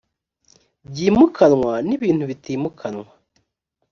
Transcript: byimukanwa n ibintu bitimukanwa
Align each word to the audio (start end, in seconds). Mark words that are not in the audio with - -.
byimukanwa 0.89 1.73
n 1.87 1.89
ibintu 1.95 2.23
bitimukanwa 2.31 3.07